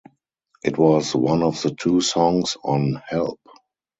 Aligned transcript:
It 0.63 0.79
was 0.79 1.13
one 1.15 1.43
of 1.43 1.61
the 1.61 1.75
two 1.75 2.01
songs 2.01 2.57
on 2.63 3.03
Help! 3.07 3.39